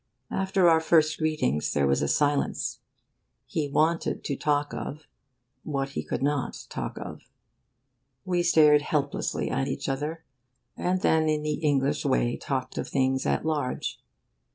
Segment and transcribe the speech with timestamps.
[0.31, 2.79] After our first greetings, there was a silence.
[3.45, 5.05] He wanted to talk of
[5.61, 7.29] what he could not talk of.
[8.25, 10.23] We stared helplessly at each other,
[10.75, 14.01] and then, in the English way, talked of things at large.